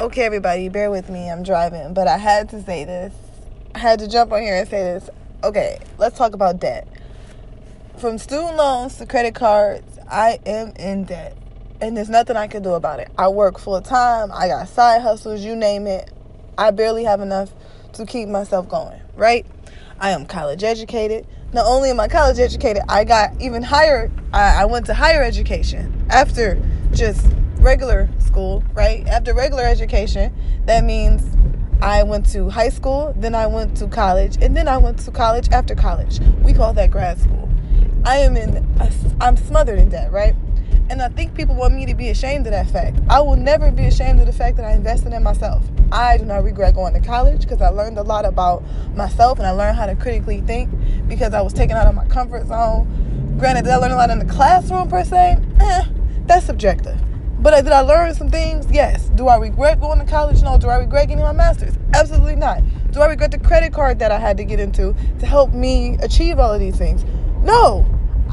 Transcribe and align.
Okay, 0.00 0.22
everybody, 0.22 0.68
bear 0.68 0.92
with 0.92 1.10
me. 1.10 1.28
I'm 1.28 1.42
driving, 1.42 1.92
but 1.92 2.06
I 2.06 2.18
had 2.18 2.50
to 2.50 2.62
say 2.62 2.84
this. 2.84 3.12
I 3.74 3.80
had 3.80 3.98
to 3.98 4.06
jump 4.06 4.30
on 4.30 4.42
here 4.42 4.54
and 4.54 4.68
say 4.68 4.84
this. 4.84 5.10
Okay, 5.42 5.80
let's 5.98 6.16
talk 6.16 6.34
about 6.34 6.60
debt. 6.60 6.86
From 7.96 8.16
student 8.16 8.56
loans 8.56 8.94
to 8.98 9.06
credit 9.06 9.34
cards, 9.34 9.98
I 10.08 10.38
am 10.46 10.68
in 10.76 11.02
debt. 11.02 11.36
And 11.80 11.96
there's 11.96 12.08
nothing 12.08 12.36
I 12.36 12.46
can 12.46 12.62
do 12.62 12.74
about 12.74 13.00
it. 13.00 13.10
I 13.18 13.26
work 13.26 13.58
full 13.58 13.80
time, 13.82 14.30
I 14.32 14.46
got 14.46 14.68
side 14.68 15.02
hustles, 15.02 15.40
you 15.40 15.56
name 15.56 15.88
it. 15.88 16.12
I 16.56 16.70
barely 16.70 17.02
have 17.02 17.20
enough 17.20 17.50
to 17.94 18.06
keep 18.06 18.28
myself 18.28 18.68
going, 18.68 19.00
right? 19.16 19.44
I 19.98 20.10
am 20.10 20.26
college 20.26 20.62
educated. 20.62 21.26
Not 21.52 21.66
only 21.66 21.90
am 21.90 21.98
I 21.98 22.06
college 22.06 22.38
educated, 22.38 22.84
I 22.88 23.02
got 23.02 23.32
even 23.40 23.64
higher, 23.64 24.12
I, 24.32 24.62
I 24.62 24.64
went 24.66 24.86
to 24.86 24.94
higher 24.94 25.24
education 25.24 26.06
after 26.08 26.56
just 26.92 27.26
regular 27.58 28.08
school, 28.18 28.62
right? 28.72 29.06
After 29.06 29.34
regular 29.34 29.64
education, 29.64 30.34
that 30.66 30.84
means 30.84 31.22
I 31.80 32.02
went 32.02 32.26
to 32.32 32.48
high 32.50 32.70
school, 32.70 33.14
then 33.16 33.34
I 33.34 33.46
went 33.46 33.76
to 33.78 33.86
college, 33.86 34.36
and 34.40 34.56
then 34.56 34.68
I 34.68 34.78
went 34.78 34.98
to 35.00 35.10
college 35.10 35.48
after 35.50 35.74
college. 35.74 36.20
We 36.42 36.52
call 36.52 36.72
that 36.74 36.90
grad 36.90 37.18
school. 37.20 37.48
I 38.04 38.18
am 38.18 38.36
in, 38.36 38.66
I'm 39.20 39.36
smothered 39.36 39.78
in 39.78 39.88
debt, 39.88 40.10
right? 40.12 40.34
And 40.90 41.02
I 41.02 41.08
think 41.08 41.34
people 41.34 41.54
want 41.54 41.74
me 41.74 41.84
to 41.86 41.94
be 41.94 42.08
ashamed 42.08 42.46
of 42.46 42.52
that 42.52 42.70
fact. 42.70 42.98
I 43.10 43.20
will 43.20 43.36
never 43.36 43.70
be 43.70 43.84
ashamed 43.84 44.20
of 44.20 44.26
the 44.26 44.32
fact 44.32 44.56
that 44.56 44.64
I 44.64 44.72
invested 44.72 45.12
in 45.12 45.22
myself. 45.22 45.62
I 45.92 46.16
do 46.16 46.24
not 46.24 46.44
regret 46.44 46.74
going 46.74 46.94
to 46.94 47.00
college 47.00 47.42
because 47.42 47.60
I 47.60 47.68
learned 47.68 47.98
a 47.98 48.02
lot 48.02 48.24
about 48.24 48.62
myself 48.94 49.38
and 49.38 49.46
I 49.46 49.50
learned 49.50 49.76
how 49.76 49.86
to 49.86 49.94
critically 49.94 50.40
think 50.40 50.70
because 51.06 51.34
I 51.34 51.42
was 51.42 51.52
taken 51.52 51.76
out 51.76 51.86
of 51.86 51.94
my 51.94 52.06
comfort 52.06 52.46
zone. 52.46 53.36
Granted, 53.38 53.64
did 53.64 53.72
I 53.72 53.76
learn 53.76 53.92
a 53.92 53.96
lot 53.96 54.10
in 54.10 54.18
the 54.18 54.24
classroom 54.24 54.88
per 54.88 55.04
se? 55.04 55.38
Eh, 55.60 55.84
that's 56.26 56.46
subjective. 56.46 56.98
But 57.40 57.62
did 57.62 57.72
I 57.72 57.80
learn 57.80 58.14
some 58.14 58.30
things? 58.30 58.66
Yes. 58.70 59.08
Do 59.10 59.28
I 59.28 59.36
regret 59.36 59.80
going 59.80 59.98
to 59.98 60.04
college? 60.04 60.42
No. 60.42 60.58
Do 60.58 60.68
I 60.68 60.76
regret 60.76 61.08
getting 61.08 61.22
my 61.22 61.32
master's? 61.32 61.74
Absolutely 61.94 62.36
not. 62.36 62.62
Do 62.90 63.00
I 63.00 63.06
regret 63.06 63.30
the 63.30 63.38
credit 63.38 63.72
card 63.72 64.00
that 64.00 64.10
I 64.10 64.18
had 64.18 64.36
to 64.38 64.44
get 64.44 64.58
into 64.58 64.94
to 65.20 65.26
help 65.26 65.52
me 65.52 65.96
achieve 66.02 66.38
all 66.38 66.52
of 66.52 66.60
these 66.60 66.76
things? 66.76 67.04
No. 67.42 67.86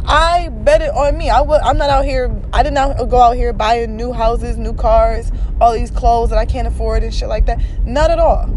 I 0.07 0.49
bet 0.49 0.81
it 0.81 0.89
on 0.91 1.17
me. 1.17 1.29
I 1.29 1.39
w- 1.39 1.59
I'm 1.63 1.77
not 1.77 1.89
out 1.89 2.05
here. 2.05 2.35
I 2.51 2.63
did 2.63 2.73
not 2.73 3.09
go 3.09 3.19
out 3.19 3.35
here 3.35 3.53
buying 3.53 3.95
new 3.95 4.11
houses, 4.11 4.57
new 4.57 4.73
cars, 4.73 5.31
all 5.61 5.73
these 5.73 5.91
clothes 5.91 6.29
that 6.29 6.37
I 6.37 6.45
can't 6.45 6.67
afford 6.67 7.03
and 7.03 7.13
shit 7.13 7.29
like 7.29 7.45
that. 7.45 7.59
Not 7.85 8.11
at 8.11 8.19
all. 8.19 8.47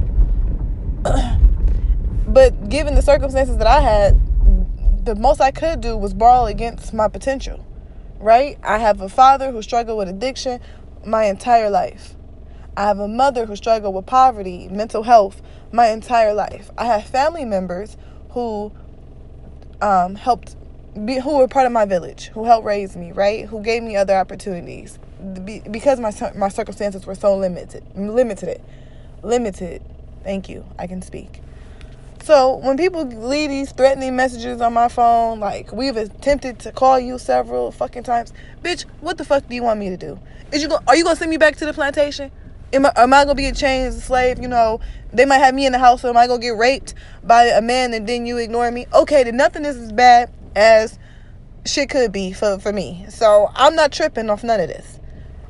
but 2.29 2.69
given 2.69 2.95
the 2.95 3.03
circumstances 3.03 3.57
that 3.59 3.67
I 3.67 3.81
had, 3.81 4.21
the 5.05 5.15
most 5.15 5.41
I 5.41 5.51
could 5.51 5.81
do 5.81 5.97
was 5.97 6.13
borrow 6.13 6.47
against 6.47 6.93
my 6.93 7.09
potential. 7.09 7.65
Right? 8.19 8.59
I 8.63 8.79
have 8.79 9.01
a 9.01 9.09
father 9.09 9.53
who 9.53 9.63
struggled 9.63 9.99
with 9.99 10.09
addiction 10.09 10.61
my 11.05 11.25
entire 11.25 11.71
life. 11.71 12.15
I 12.77 12.83
have 12.83 12.99
a 12.99 13.09
mother 13.09 13.47
who 13.47 13.57
struggled 13.57 13.95
with 13.95 14.07
poverty, 14.07 14.69
mental 14.69 15.03
health 15.03 15.43
my 15.73 15.89
entire 15.89 16.35
life. 16.35 16.71
I 16.79 16.85
have 16.87 17.05
family 17.05 17.45
members 17.45 17.97
who 18.31 18.73
um, 19.81 20.15
helped 20.15 20.57
be, 21.05 21.19
who 21.19 21.39
were 21.39 21.49
part 21.49 21.67
of 21.67 21.73
my 21.73 21.85
village, 21.85 22.29
who 22.29 22.45
helped 22.45 22.67
raise 22.67 22.97
me, 22.97 23.13
right? 23.13 23.47
Who 23.47 23.63
gave 23.63 23.83
me 23.83 23.97
other 23.97 24.15
opportunities 24.15 24.99
be, 25.45 25.61
because 25.71 26.01
my 26.01 26.13
my 26.37 26.49
circumstances 26.49 27.07
were 27.07 27.15
so 27.15 27.37
limited, 27.37 27.85
limited, 27.97 28.63
limited. 29.23 29.83
Thank 30.25 30.49
you. 30.49 30.65
I 30.79 30.87
can 30.87 31.03
speak. 31.03 31.41
So 32.23 32.57
when 32.57 32.77
people 32.77 33.05
leave 33.05 33.51
these 33.51 33.73
threatening 33.73 34.15
messages 34.15 34.61
on 34.61 34.75
my 34.75 34.89
phone, 34.89 35.41
like 35.41 35.73
we've 35.73 35.97
attempted 35.97 36.59
to 36.61 36.73
call 36.73 36.99
you 36.99 37.19
several 37.19 37.71
fucking 37.73 38.03
times, 38.03 38.33
bitch, 38.63 38.83
what 39.01 39.19
the 39.19 39.25
fuck 39.25 39.49
do 39.49 39.55
you 39.55 39.63
want 39.63 39.81
me 39.81 39.89
to 39.89 39.97
do? 39.97 40.19
Is 40.53 40.63
you 40.63 40.69
go, 40.69 40.79
are 40.87 40.97
you 40.97 41.05
gonna 41.05 41.17
send 41.17 41.31
me 41.31 41.37
back 41.37 41.57
to 41.57 41.67
the 41.67 41.73
plantation? 41.73 42.31
Am 42.73 42.85
I, 42.85 42.93
am 42.97 43.15
I 43.15 43.25
gonna 43.25 43.35
be 43.35 43.47
a 43.47 43.55
chains, 43.55 43.97
a 43.97 44.01
slave? 44.01 44.39
You 44.41 44.49
know, 44.49 44.81
they 45.13 45.25
might 45.25 45.39
have 45.39 45.55
me 45.55 45.65
in 45.65 45.73
the 45.73 45.79
house, 45.79 46.03
so 46.03 46.11
am 46.11 46.17
I 46.17 46.27
gonna 46.27 46.41
get 46.41 46.57
raped 46.57 46.95
by 47.25 47.45
a 47.45 47.63
man 47.63 47.95
and 47.95 48.07
then 48.07 48.27
you 48.27 48.37
ignore 48.37 48.71
me? 48.71 48.87
Okay, 48.93 49.25
then 49.25 49.37
nothing 49.37 49.65
is 49.65 49.77
as 49.77 49.93
bad 49.93 50.31
as 50.55 50.99
shit 51.65 51.89
could 51.91 52.13
be 52.13 52.33
for, 52.33 52.59
for 52.59 52.73
me. 52.73 53.07
So 53.09 53.51
I'm 53.55 53.75
not 53.75 53.93
tripping 53.93 54.29
off 54.29 54.45
none 54.45 54.61
of 54.61 54.69
this. 54.69 54.98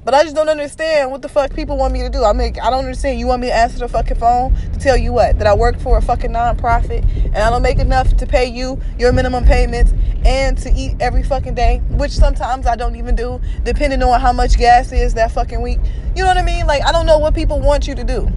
But 0.04 0.14
I 0.14 0.22
just 0.22 0.34
don't 0.34 0.48
understand 0.48 1.10
what 1.10 1.22
the 1.22 1.28
fuck 1.28 1.54
people 1.54 1.76
want 1.76 1.92
me 1.92 2.00
to 2.00 2.08
do. 2.08 2.24
I 2.24 2.32
mean, 2.32 2.54
I 2.62 2.70
don't 2.70 2.84
understand. 2.84 3.18
You 3.20 3.26
want 3.26 3.42
me 3.42 3.48
to 3.48 3.54
answer 3.54 3.78
the 3.78 3.88
fucking 3.88 4.16
phone 4.16 4.54
to 4.54 4.78
tell 4.78 4.96
you 4.96 5.12
what? 5.12 5.38
That 5.38 5.46
I 5.46 5.54
work 5.54 5.78
for 5.78 5.98
a 5.98 6.02
fucking 6.02 6.30
nonprofit 6.30 7.02
and 7.26 7.36
I 7.36 7.50
don't 7.50 7.62
make 7.62 7.78
enough 7.78 8.16
to 8.16 8.26
pay 8.26 8.46
you 8.46 8.80
your 8.98 9.12
minimum 9.12 9.44
payments 9.44 9.92
and 10.24 10.56
to 10.58 10.72
eat 10.72 10.96
every 11.00 11.22
fucking 11.22 11.54
day, 11.54 11.82
which 11.90 12.12
sometimes 12.12 12.66
I 12.66 12.76
don't 12.76 12.96
even 12.96 13.16
do, 13.16 13.40
depending 13.64 14.02
on 14.02 14.20
how 14.20 14.32
much 14.32 14.56
gas 14.56 14.92
is 14.92 15.14
that 15.14 15.32
fucking 15.32 15.60
week. 15.60 15.78
You 16.16 16.22
know 16.22 16.28
what 16.28 16.38
I 16.38 16.42
mean? 16.42 16.66
Like, 16.66 16.84
I 16.84 16.92
don't 16.92 17.06
know 17.06 17.18
what 17.18 17.34
people 17.34 17.60
want 17.60 17.86
you 17.86 17.94
to 17.94 18.04
do. 18.04 18.30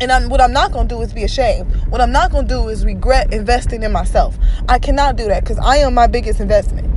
And 0.00 0.10
I'm, 0.10 0.28
what 0.28 0.40
I'm 0.40 0.52
not 0.52 0.72
going 0.72 0.88
to 0.88 0.94
do 0.94 1.00
is 1.02 1.12
be 1.12 1.24
ashamed. 1.24 1.72
What 1.88 2.00
I'm 2.00 2.12
not 2.12 2.32
going 2.32 2.48
to 2.48 2.54
do 2.54 2.68
is 2.68 2.84
regret 2.84 3.32
investing 3.32 3.82
in 3.84 3.92
myself. 3.92 4.36
I 4.68 4.78
cannot 4.78 5.16
do 5.16 5.24
that 5.26 5.44
because 5.44 5.58
I 5.58 5.76
am 5.78 5.94
my 5.94 6.06
biggest 6.06 6.40
investment. 6.40 6.90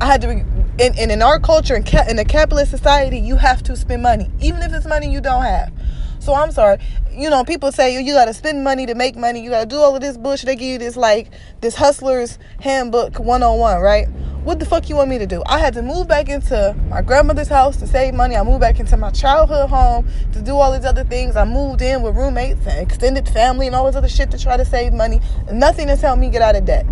I 0.00 0.06
had 0.06 0.20
to, 0.22 0.28
re- 0.28 0.44
in, 0.78 0.96
in, 0.98 1.10
in 1.10 1.22
our 1.22 1.38
culture, 1.38 1.76
in, 1.76 1.84
ca- 1.84 2.06
in 2.08 2.18
a 2.18 2.24
capitalist 2.24 2.70
society, 2.70 3.18
you 3.18 3.36
have 3.36 3.62
to 3.64 3.76
spend 3.76 4.02
money, 4.02 4.30
even 4.40 4.62
if 4.62 4.72
it's 4.72 4.86
money 4.86 5.10
you 5.10 5.20
don't 5.20 5.42
have. 5.42 5.72
So 6.18 6.34
I'm 6.34 6.52
sorry. 6.52 6.78
You 7.12 7.28
know, 7.28 7.44
people 7.44 7.70
say 7.70 8.02
you 8.02 8.12
got 8.12 8.24
to 8.24 8.34
spend 8.34 8.64
money 8.64 8.86
to 8.86 8.94
make 8.94 9.14
money. 9.14 9.40
You 9.40 9.50
got 9.50 9.60
to 9.60 9.66
do 9.66 9.76
all 9.76 9.94
of 9.94 10.00
this 10.00 10.16
bullshit. 10.16 10.46
They 10.46 10.56
give 10.56 10.68
you 10.68 10.78
this 10.78 10.96
like 10.96 11.30
this 11.60 11.74
hustler's 11.74 12.38
handbook 12.60 13.18
101, 13.18 13.80
right? 13.80 14.08
What 14.42 14.58
the 14.58 14.66
fuck 14.66 14.88
you 14.88 14.96
want 14.96 15.10
me 15.10 15.18
to 15.18 15.26
do? 15.26 15.42
I 15.46 15.58
had 15.58 15.74
to 15.74 15.82
move 15.82 16.08
back 16.08 16.28
into 16.28 16.74
my 16.88 17.02
grandmother's 17.02 17.48
house 17.48 17.76
to 17.76 17.86
save 17.86 18.14
money. 18.14 18.36
I 18.36 18.42
moved 18.42 18.60
back 18.60 18.80
into 18.80 18.96
my 18.96 19.10
childhood 19.10 19.68
home 19.68 20.08
to 20.32 20.42
do 20.42 20.56
all 20.56 20.72
these 20.72 20.84
other 20.84 21.04
things. 21.04 21.36
I 21.36 21.44
moved 21.44 21.82
in 21.82 22.02
with 22.02 22.16
roommates 22.16 22.66
and 22.66 22.80
extended 22.80 23.28
family 23.28 23.66
and 23.66 23.76
all 23.76 23.86
this 23.86 23.96
other 23.96 24.08
shit 24.08 24.30
to 24.32 24.38
try 24.38 24.56
to 24.56 24.64
save 24.64 24.92
money. 24.92 25.20
Nothing 25.52 25.88
has 25.88 26.00
helped 26.00 26.20
me 26.20 26.30
get 26.30 26.42
out 26.42 26.56
of 26.56 26.64
debt. 26.64 26.86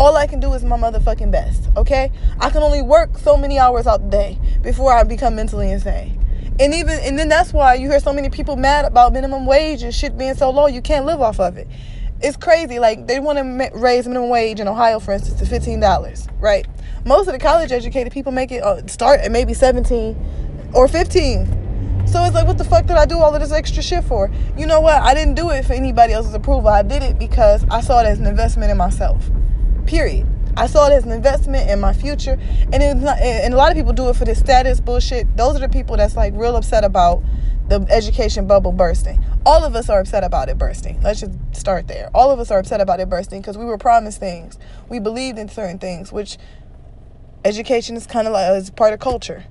All 0.00 0.16
I 0.16 0.26
can 0.26 0.40
do 0.40 0.54
is 0.54 0.64
my 0.64 0.78
motherfucking 0.78 1.30
best, 1.30 1.68
okay? 1.76 2.10
I 2.40 2.48
can 2.48 2.62
only 2.62 2.80
work 2.80 3.18
so 3.18 3.36
many 3.36 3.58
hours 3.58 3.86
out 3.86 4.02
the 4.02 4.08
day 4.08 4.38
before 4.62 4.94
I 4.94 5.04
become 5.04 5.36
mentally 5.36 5.70
insane. 5.70 6.18
And 6.58 6.72
even 6.72 6.98
and 7.00 7.18
then 7.18 7.28
that's 7.28 7.52
why 7.52 7.74
you 7.74 7.90
hear 7.90 8.00
so 8.00 8.10
many 8.10 8.30
people 8.30 8.56
mad 8.56 8.86
about 8.86 9.12
minimum 9.12 9.44
wage 9.44 9.82
and 9.82 9.94
shit 9.94 10.16
being 10.16 10.34
so 10.34 10.48
low 10.48 10.68
you 10.68 10.80
can't 10.80 11.04
live 11.04 11.20
off 11.20 11.38
of 11.38 11.58
it. 11.58 11.68
It's 12.22 12.38
crazy. 12.38 12.78
Like 12.78 13.08
they 13.08 13.20
want 13.20 13.40
to 13.40 13.70
raise 13.74 14.08
minimum 14.08 14.30
wage 14.30 14.58
in 14.58 14.68
Ohio, 14.68 15.00
for 15.00 15.12
instance, 15.12 15.38
to 15.38 15.44
fifteen 15.44 15.80
dollars, 15.80 16.26
right? 16.38 16.66
Most 17.04 17.26
of 17.26 17.34
the 17.34 17.38
college 17.38 17.70
educated 17.70 18.10
people 18.10 18.32
make 18.32 18.50
it 18.52 18.62
uh, 18.62 18.86
start 18.86 19.20
at 19.20 19.30
maybe 19.30 19.52
seventeen 19.52 20.16
or 20.72 20.88
fifteen. 20.88 21.44
So 22.06 22.24
it's 22.24 22.34
like, 22.34 22.46
what 22.46 22.56
the 22.56 22.64
fuck 22.64 22.86
did 22.86 22.96
I 22.96 23.04
do 23.04 23.18
all 23.18 23.34
of 23.34 23.40
this 23.42 23.52
extra 23.52 23.82
shit 23.82 24.04
for? 24.04 24.30
You 24.56 24.64
know 24.64 24.80
what? 24.80 25.02
I 25.02 25.12
didn't 25.12 25.34
do 25.34 25.50
it 25.50 25.66
for 25.66 25.74
anybody 25.74 26.14
else's 26.14 26.32
approval. 26.32 26.70
I 26.70 26.80
did 26.80 27.02
it 27.02 27.18
because 27.18 27.66
I 27.70 27.82
saw 27.82 28.00
it 28.00 28.06
as 28.06 28.18
an 28.18 28.26
investment 28.26 28.70
in 28.70 28.78
myself. 28.78 29.30
Period. 29.86 30.26
I 30.56 30.66
saw 30.66 30.88
it 30.88 30.92
as 30.92 31.04
an 31.04 31.12
investment 31.12 31.70
in 31.70 31.80
my 31.80 31.92
future, 31.92 32.38
and 32.72 32.82
it's 32.82 33.00
not. 33.00 33.18
And 33.18 33.54
a 33.54 33.56
lot 33.56 33.70
of 33.70 33.76
people 33.76 33.92
do 33.92 34.08
it 34.08 34.16
for 34.16 34.24
the 34.24 34.34
status 34.34 34.80
bullshit. 34.80 35.36
Those 35.36 35.56
are 35.56 35.60
the 35.60 35.68
people 35.68 35.96
that's 35.96 36.16
like 36.16 36.32
real 36.34 36.56
upset 36.56 36.84
about 36.84 37.22
the 37.68 37.86
education 37.88 38.48
bubble 38.48 38.72
bursting. 38.72 39.24
All 39.46 39.64
of 39.64 39.76
us 39.76 39.88
are 39.88 40.00
upset 40.00 40.24
about 40.24 40.48
it 40.48 40.58
bursting. 40.58 41.00
Let's 41.02 41.20
just 41.20 41.32
start 41.52 41.86
there. 41.86 42.10
All 42.12 42.30
of 42.30 42.40
us 42.40 42.50
are 42.50 42.58
upset 42.58 42.80
about 42.80 42.98
it 42.98 43.08
bursting 43.08 43.40
because 43.40 43.56
we 43.56 43.64
were 43.64 43.78
promised 43.78 44.18
things. 44.18 44.58
We 44.88 44.98
believed 44.98 45.38
in 45.38 45.48
certain 45.48 45.78
things, 45.78 46.12
which 46.12 46.36
education 47.44 47.96
is 47.96 48.06
kind 48.06 48.26
of 48.26 48.32
like 48.32 48.50
is 48.56 48.70
part 48.70 48.92
of 48.92 48.98
culture. 48.98 49.44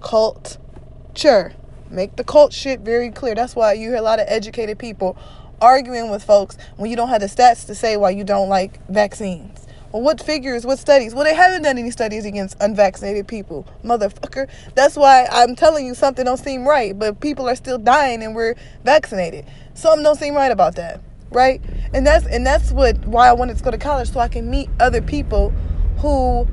Culture. 0.00 1.54
Make 1.90 2.16
the 2.16 2.24
cult 2.24 2.52
shit 2.52 2.80
very 2.80 3.10
clear. 3.10 3.34
That's 3.34 3.56
why 3.56 3.72
you 3.72 3.88
hear 3.88 3.98
a 3.98 4.02
lot 4.02 4.20
of 4.20 4.26
educated 4.28 4.78
people 4.78 5.18
arguing 5.60 6.10
with 6.10 6.22
folks 6.22 6.56
when 6.76 6.88
you 6.88 6.96
don't 6.96 7.08
have 7.08 7.20
the 7.20 7.26
stats 7.26 7.66
to 7.66 7.74
say 7.74 7.96
why 7.96 8.10
you 8.10 8.24
don't 8.24 8.48
like 8.48 8.84
vaccines. 8.88 9.65
What 10.02 10.22
figures, 10.22 10.64
what 10.64 10.78
studies? 10.78 11.14
Well, 11.14 11.24
they 11.24 11.34
haven't 11.34 11.62
done 11.62 11.78
any 11.78 11.90
studies 11.90 12.24
against 12.24 12.56
unvaccinated 12.60 13.26
people, 13.26 13.66
motherfucker. 13.84 14.48
That's 14.74 14.96
why 14.96 15.26
I'm 15.30 15.56
telling 15.56 15.86
you 15.86 15.94
something 15.94 16.24
don't 16.24 16.36
seem 16.36 16.66
right, 16.66 16.98
but 16.98 17.20
people 17.20 17.48
are 17.48 17.56
still 17.56 17.78
dying 17.78 18.22
and 18.22 18.34
we're 18.34 18.54
vaccinated. 18.84 19.46
Something 19.74 20.02
don't 20.02 20.18
seem 20.18 20.34
right 20.34 20.52
about 20.52 20.76
that, 20.76 21.00
right? 21.30 21.60
And 21.92 22.06
that's 22.06 22.26
and 22.26 22.46
that's 22.46 22.72
what 22.72 22.96
why 23.06 23.28
I 23.28 23.32
wanted 23.32 23.58
to 23.58 23.64
go 23.64 23.70
to 23.70 23.78
college 23.78 24.10
so 24.10 24.20
I 24.20 24.28
can 24.28 24.50
meet 24.50 24.68
other 24.80 25.02
people 25.02 25.50
who 25.98 26.46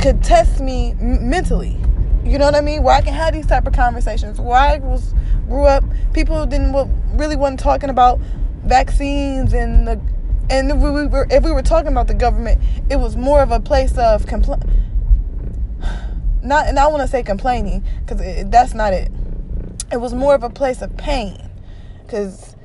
could 0.00 0.22
test 0.22 0.60
me 0.60 0.94
mentally. 0.94 1.78
You 2.24 2.38
know 2.38 2.44
what 2.44 2.54
I 2.54 2.60
mean? 2.60 2.82
Where 2.82 2.94
I 2.94 3.00
can 3.00 3.14
have 3.14 3.34
these 3.34 3.46
type 3.46 3.66
of 3.66 3.72
conversations. 3.72 4.40
Where 4.40 4.56
I 4.56 4.78
was 4.78 5.14
grew 5.46 5.64
up, 5.64 5.84
people 6.12 6.44
didn't 6.46 6.72
really 7.16 7.36
wasn't 7.36 7.60
talking 7.60 7.90
about 7.90 8.20
vaccines 8.64 9.52
and 9.52 9.86
the 9.86 10.00
and 10.50 10.70
if 10.70 10.76
we 10.78 11.06
were 11.06 11.26
if 11.30 11.44
we 11.44 11.52
were 11.52 11.62
talking 11.62 11.92
about 11.92 12.08
the 12.08 12.14
government, 12.14 12.60
it 12.90 12.96
was 12.96 13.16
more 13.16 13.42
of 13.42 13.50
a 13.50 13.60
place 13.60 13.96
of 13.96 14.26
compl- 14.26 14.62
not 16.42 16.66
and 16.66 16.78
I 16.78 16.86
want 16.88 17.02
to 17.02 17.08
say 17.08 17.22
complaining 17.22 17.84
because 18.00 18.44
that's 18.50 18.74
not 18.74 18.92
it. 18.92 19.10
It 19.90 20.00
was 20.00 20.14
more 20.14 20.34
of 20.34 20.42
a 20.42 20.50
place 20.50 20.82
of 20.82 20.96
pain, 20.96 21.38
because 22.02 22.56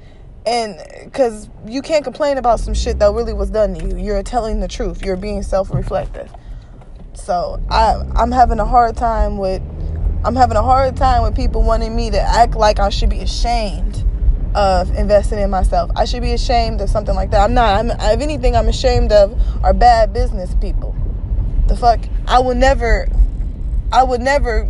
and 0.46 0.82
because 1.04 1.50
you 1.66 1.82
can't 1.82 2.04
complain 2.04 2.38
about 2.38 2.60
some 2.60 2.74
shit 2.74 3.00
that 3.00 3.12
really 3.12 3.34
was 3.34 3.50
done 3.50 3.76
to 3.76 3.86
you. 3.86 3.98
You're 3.98 4.24
telling 4.24 4.62
the 4.62 4.68
truth. 4.68 5.04
You're 5.04 5.18
being 5.18 5.44
self-reflective. 5.44 6.34
So 7.14 7.62
I 7.70 8.02
I'm 8.16 8.32
having 8.32 8.60
a 8.60 8.66
hard 8.66 8.96
time 8.96 9.38
with 9.38 9.62
I'm 10.24 10.36
having 10.36 10.58
a 10.58 10.64
hard 10.64 10.96
time 10.96 11.24
with 11.24 11.36
people 11.36 11.64
wanting 11.64 11.96
me 11.96 12.10
to 12.12 12.20
act 12.20 12.56
like 12.56 12.80
I 12.80 12.90
should 12.90 13.10
be 13.10 13.20
ashamed 13.20 14.07
of 14.58 14.90
investing 14.96 15.38
in 15.38 15.52
myself. 15.52 15.92
I 15.96 16.06
should 16.06 16.24
be 16.24 16.34
ashamed 16.34 16.82
of 16.82 16.90
something 16.90 17.14
like 17.14 17.30
that. 17.30 17.42
I'm 17.42 17.54
not. 17.54 17.78
I'm, 17.78 17.92
if 17.92 18.22
anything, 18.22 18.56
I'm 18.56 18.68
ashamed 18.68 19.12
of 19.12 19.40
are 19.64 19.72
bad 19.72 20.14
business 20.14 20.56
people. 20.56 20.96
The 21.68 21.78
fuck? 21.78 22.00
I 22.28 22.40
would 22.40 22.58
never. 22.58 23.08
I 23.92 24.04
would 24.04 24.20
never 24.20 24.70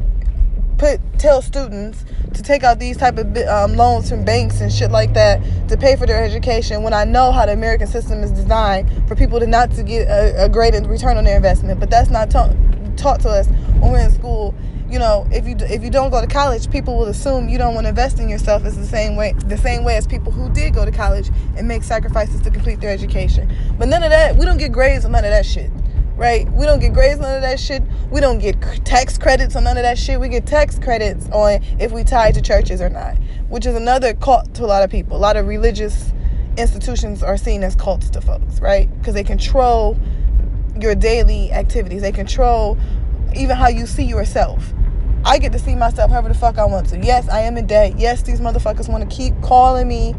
put 0.77 0.99
tell 1.17 1.41
students 1.41 2.03
to 2.33 2.43
take 2.43 2.63
out 2.63 2.79
these 2.79 2.97
type 2.97 3.17
of 3.17 3.35
um, 3.47 3.75
loans 3.75 4.09
from 4.09 4.23
banks 4.23 4.61
and 4.61 4.71
shit 4.71 4.91
like 4.91 5.13
that 5.13 5.41
to 5.69 5.77
pay 5.77 5.95
for 5.95 6.05
their 6.05 6.23
education 6.23 6.83
when 6.83 6.93
I 6.93 7.03
know 7.03 7.31
how 7.31 7.45
the 7.45 7.53
American 7.53 7.87
system 7.87 8.21
is 8.21 8.31
designed 8.31 9.07
for 9.07 9.15
people 9.15 9.39
to 9.39 9.47
not 9.47 9.71
to 9.71 9.83
get 9.83 10.07
a, 10.07 10.45
a 10.45 10.49
great 10.49 10.73
return 10.85 11.17
on 11.17 11.23
their 11.23 11.37
investment. 11.37 11.79
But 11.79 11.89
that's 11.89 12.09
not 12.09 12.29
ta- 12.29 12.53
taught 12.97 13.21
to 13.21 13.29
us 13.29 13.47
when 13.79 13.93
we're 13.93 14.05
in 14.05 14.11
school. 14.11 14.53
You 14.89 14.99
know, 14.99 15.27
if 15.31 15.47
you 15.47 15.55
if 15.59 15.83
you 15.83 15.89
don't 15.89 16.11
go 16.11 16.21
to 16.21 16.27
college, 16.27 16.69
people 16.71 16.97
will 16.97 17.07
assume 17.07 17.49
you 17.49 17.57
don't 17.57 17.75
want 17.75 17.85
to 17.85 17.89
invest 17.89 18.19
in 18.19 18.29
yourself. 18.29 18.63
It's 18.65 18.77
the 18.77 18.85
same 18.85 19.15
way 19.15 19.33
the 19.33 19.57
same 19.57 19.83
way 19.83 19.97
as 19.97 20.07
people 20.07 20.31
who 20.31 20.49
did 20.53 20.73
go 20.73 20.85
to 20.85 20.91
college 20.91 21.29
and 21.57 21.67
make 21.67 21.83
sacrifices 21.83 22.41
to 22.41 22.51
complete 22.51 22.79
their 22.79 22.91
education. 22.91 23.53
But 23.77 23.89
none 23.89 24.03
of 24.03 24.11
that. 24.11 24.37
We 24.37 24.45
don't 24.45 24.57
get 24.57 24.71
grades 24.71 25.03
on 25.03 25.11
none 25.11 25.25
of 25.25 25.31
that 25.31 25.45
shit 25.45 25.71
right? 26.17 26.51
We 26.51 26.65
don't 26.65 26.79
get 26.79 26.93
grades, 26.93 27.17
on 27.17 27.21
none 27.21 27.35
of 27.35 27.41
that 27.43 27.59
shit. 27.59 27.83
We 28.09 28.19
don't 28.19 28.39
get 28.39 28.59
tax 28.83 29.17
credits 29.17 29.55
on 29.55 29.63
none 29.63 29.77
of 29.77 29.83
that 29.83 29.97
shit. 29.97 30.19
We 30.19 30.29
get 30.29 30.45
tax 30.45 30.79
credits 30.79 31.29
on 31.29 31.63
if 31.79 31.91
we 31.91 32.03
tie 32.03 32.31
to 32.31 32.41
churches 32.41 32.81
or 32.81 32.89
not, 32.89 33.17
which 33.49 33.65
is 33.65 33.75
another 33.75 34.13
cult 34.15 34.53
to 34.55 34.65
a 34.65 34.67
lot 34.67 34.83
of 34.83 34.89
people. 34.89 35.15
A 35.15 35.19
lot 35.19 35.37
of 35.37 35.47
religious 35.47 36.11
institutions 36.57 37.21
are 37.21 37.37
seen 37.37 37.63
as 37.63 37.75
cults 37.75 38.09
to 38.09 38.21
folks, 38.21 38.59
right? 38.59 38.89
Because 38.97 39.13
they 39.13 39.23
control 39.23 39.97
your 40.79 40.95
daily 40.95 41.51
activities. 41.51 42.01
They 42.01 42.11
control 42.11 42.77
even 43.37 43.55
how 43.55 43.67
you 43.67 43.85
see 43.85 44.03
yourself. 44.03 44.73
I 45.25 45.37
get 45.39 45.51
to 45.53 45.59
see 45.59 45.75
myself 45.75 46.11
however 46.11 46.29
the 46.29 46.35
fuck 46.35 46.57
I 46.57 46.65
want 46.65 46.89
to. 46.89 46.99
Yes, 46.99 47.27
I 47.29 47.41
am 47.41 47.57
in 47.57 47.67
debt. 47.67 47.97
Yes, 47.99 48.21
these 48.21 48.39
motherfuckers 48.39 48.89
want 48.89 49.09
to 49.09 49.15
keep 49.15 49.39
calling 49.41 49.87
me 49.87 50.15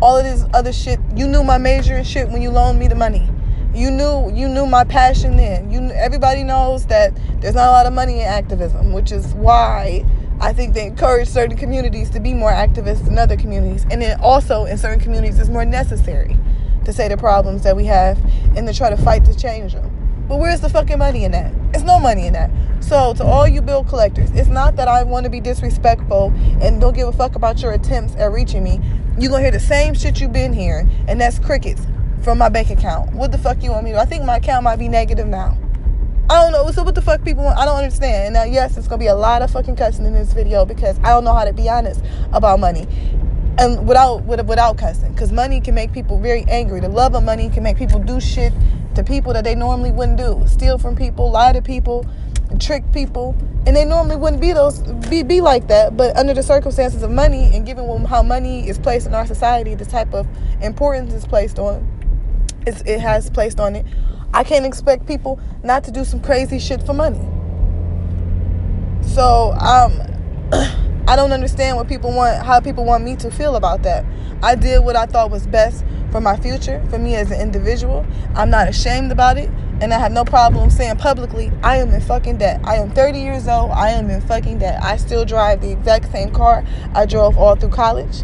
all 0.00 0.16
of 0.16 0.24
this 0.24 0.44
other 0.54 0.72
shit. 0.72 0.98
You 1.14 1.28
knew 1.28 1.42
my 1.42 1.58
major 1.58 1.94
and 1.94 2.06
shit 2.06 2.28
when 2.28 2.42
you 2.42 2.50
loaned 2.50 2.78
me 2.78 2.88
the 2.88 2.94
money 2.94 3.28
you 3.74 3.90
knew 3.90 4.30
you 4.32 4.48
knew 4.48 4.66
my 4.66 4.84
passion 4.84 5.36
then. 5.36 5.70
You 5.70 5.90
everybody 5.92 6.42
knows 6.42 6.86
that 6.86 7.12
there's 7.40 7.54
not 7.54 7.68
a 7.68 7.70
lot 7.70 7.86
of 7.86 7.92
money 7.92 8.20
in 8.20 8.26
activism, 8.26 8.92
which 8.92 9.12
is 9.12 9.32
why 9.34 10.04
I 10.40 10.52
think 10.52 10.74
they 10.74 10.86
encourage 10.86 11.28
certain 11.28 11.56
communities 11.56 12.10
to 12.10 12.20
be 12.20 12.34
more 12.34 12.50
activists 12.50 13.04
than 13.04 13.18
other 13.18 13.36
communities, 13.36 13.86
and 13.90 14.02
then 14.02 14.18
also 14.20 14.64
in 14.64 14.76
certain 14.78 15.00
communities 15.00 15.38
it's 15.38 15.48
more 15.48 15.64
necessary 15.64 16.36
to 16.84 16.92
say 16.92 17.08
the 17.08 17.16
problems 17.16 17.62
that 17.62 17.76
we 17.76 17.84
have 17.86 18.18
and 18.56 18.66
to 18.66 18.74
try 18.74 18.90
to 18.90 18.96
fight 18.96 19.24
to 19.26 19.36
change 19.36 19.74
them. 19.74 19.89
But 20.30 20.38
where's 20.38 20.60
the 20.60 20.68
fucking 20.68 20.98
money 20.98 21.24
in 21.24 21.32
that? 21.32 21.52
It's 21.74 21.82
no 21.82 21.98
money 21.98 22.28
in 22.28 22.34
that. 22.34 22.52
So 22.78 23.14
to 23.14 23.24
all 23.24 23.48
you 23.48 23.60
bill 23.60 23.82
collectors, 23.82 24.30
it's 24.30 24.48
not 24.48 24.76
that 24.76 24.86
I 24.86 25.02
want 25.02 25.24
to 25.24 25.30
be 25.30 25.40
disrespectful 25.40 26.32
and 26.62 26.80
don't 26.80 26.94
give 26.94 27.08
a 27.08 27.12
fuck 27.12 27.34
about 27.34 27.60
your 27.60 27.72
attempts 27.72 28.14
at 28.14 28.30
reaching 28.30 28.62
me. 28.62 28.80
You're 29.18 29.32
gonna 29.32 29.42
hear 29.42 29.50
the 29.50 29.58
same 29.58 29.92
shit 29.92 30.20
you've 30.20 30.32
been 30.32 30.52
hearing, 30.52 30.88
and 31.08 31.20
that's 31.20 31.40
crickets 31.40 31.84
from 32.22 32.38
my 32.38 32.48
bank 32.48 32.70
account. 32.70 33.12
What 33.12 33.32
the 33.32 33.38
fuck 33.38 33.60
you 33.64 33.72
want 33.72 33.84
me 33.84 33.90
to? 33.90 33.98
I 33.98 34.04
think 34.04 34.22
my 34.24 34.36
account 34.36 34.62
might 34.62 34.76
be 34.76 34.86
negative 34.86 35.26
now. 35.26 35.58
I 36.30 36.40
don't 36.40 36.52
know. 36.52 36.70
So 36.70 36.84
what 36.84 36.94
the 36.94 37.02
fuck 37.02 37.24
people 37.24 37.42
want? 37.42 37.58
I 37.58 37.64
don't 37.64 37.78
understand. 37.78 38.34
Now, 38.34 38.44
yes, 38.44 38.76
it's 38.76 38.86
gonna 38.86 39.00
be 39.00 39.08
a 39.08 39.16
lot 39.16 39.42
of 39.42 39.50
fucking 39.50 39.74
cussing 39.74 40.06
in 40.06 40.12
this 40.12 40.32
video 40.32 40.64
because 40.64 40.96
I 41.00 41.08
don't 41.08 41.24
know 41.24 41.34
how 41.34 41.44
to 41.44 41.52
be 41.52 41.68
honest 41.68 42.04
about 42.32 42.60
money, 42.60 42.86
and 43.58 43.84
without 43.88 44.22
without 44.26 44.78
cussing, 44.78 45.12
because 45.12 45.32
money 45.32 45.60
can 45.60 45.74
make 45.74 45.90
people 45.90 46.20
very 46.20 46.44
angry. 46.44 46.78
The 46.78 46.88
love 46.88 47.16
of 47.16 47.24
money 47.24 47.50
can 47.50 47.64
make 47.64 47.76
people 47.76 47.98
do 47.98 48.20
shit 48.20 48.52
to 48.94 49.04
people 49.04 49.32
that 49.32 49.44
they 49.44 49.54
normally 49.54 49.92
wouldn't 49.92 50.18
do. 50.18 50.42
Steal 50.46 50.78
from 50.78 50.96
people, 50.96 51.30
lie 51.30 51.52
to 51.52 51.62
people, 51.62 52.04
trick 52.58 52.84
people, 52.92 53.36
and 53.66 53.76
they 53.76 53.84
normally 53.84 54.16
wouldn't 54.16 54.40
be 54.40 54.52
those 54.52 54.80
be 55.08 55.22
be 55.22 55.40
like 55.40 55.68
that. 55.68 55.96
But 55.96 56.16
under 56.16 56.34
the 56.34 56.42
circumstances 56.42 57.02
of 57.02 57.10
money 57.10 57.50
and 57.54 57.64
given 57.64 58.04
how 58.04 58.22
money 58.22 58.68
is 58.68 58.78
placed 58.78 59.06
in 59.06 59.14
our 59.14 59.26
society, 59.26 59.74
the 59.74 59.84
type 59.84 60.12
of 60.14 60.26
importance 60.60 61.12
is 61.12 61.26
placed 61.26 61.58
on 61.58 61.86
it 62.66 63.00
has 63.00 63.30
placed 63.30 63.60
on 63.60 63.76
it. 63.76 63.86
I 64.32 64.44
can't 64.44 64.64
expect 64.66 65.06
people 65.06 65.40
not 65.62 65.84
to 65.84 65.90
do 65.90 66.04
some 66.04 66.20
crazy 66.20 66.58
shit 66.58 66.84
for 66.84 66.92
money. 66.92 67.20
So 69.02 69.52
um, 69.52 70.00
I 71.10 71.16
don't 71.16 71.32
understand 71.32 71.76
what 71.76 71.88
people 71.88 72.12
want, 72.12 72.46
how 72.46 72.60
people 72.60 72.84
want 72.84 73.02
me 73.02 73.16
to 73.16 73.32
feel 73.32 73.56
about 73.56 73.82
that. 73.82 74.04
I 74.44 74.54
did 74.54 74.84
what 74.84 74.94
I 74.94 75.06
thought 75.06 75.32
was 75.32 75.44
best 75.44 75.84
for 76.12 76.20
my 76.20 76.36
future, 76.36 76.80
for 76.88 77.00
me 77.00 77.16
as 77.16 77.32
an 77.32 77.40
individual. 77.40 78.06
I'm 78.36 78.48
not 78.48 78.68
ashamed 78.68 79.10
about 79.10 79.36
it, 79.36 79.50
and 79.80 79.92
I 79.92 79.98
have 79.98 80.12
no 80.12 80.24
problem 80.24 80.70
saying 80.70 80.98
publicly, 80.98 81.50
I 81.64 81.78
am 81.78 81.90
in 81.90 82.00
fucking 82.00 82.38
debt. 82.38 82.60
I 82.62 82.76
am 82.76 82.92
30 82.92 83.18
years 83.18 83.48
old. 83.48 83.72
I 83.72 83.90
am 83.90 84.08
in 84.08 84.20
fucking 84.20 84.60
debt. 84.60 84.80
I 84.84 84.98
still 84.98 85.24
drive 85.24 85.62
the 85.62 85.72
exact 85.72 86.12
same 86.12 86.30
car 86.30 86.64
I 86.94 87.06
drove 87.06 87.36
all 87.36 87.56
through 87.56 87.70
college 87.70 88.22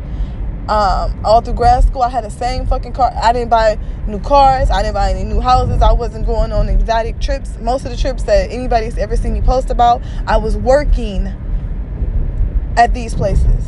um, 0.69 1.25
all 1.25 1.41
through 1.41 1.55
grad 1.55 1.85
school, 1.85 2.03
I 2.03 2.09
had 2.09 2.25
the 2.25 2.31
same 2.31 2.67
fucking 2.67 2.93
car. 2.93 3.13
I 3.15 3.33
didn't 3.33 3.51
buy 3.51 3.79
new 4.09 4.19
cars. 4.19 4.69
I 4.69 4.83
didn't 4.83 4.95
buy 4.95 5.13
any 5.13 5.23
new 5.23 5.41
houses. 5.41 5.81
I 5.81 5.93
wasn't 5.93 6.27
going 6.27 6.51
on 6.51 6.69
exotic 6.69 7.21
trips. 7.21 7.57
Most 7.61 7.85
of 7.85 7.93
the 7.93 7.97
trips 7.97 8.25
that 8.25 8.51
anybody's 8.51 8.99
ever 8.99 9.17
seen 9.17 9.33
me 9.35 9.43
post 9.43 9.71
about, 9.71 10.03
I 10.27 10.39
was 10.39 10.57
working 10.57 11.33
at 12.77 12.95
these 12.95 13.15
places, 13.15 13.65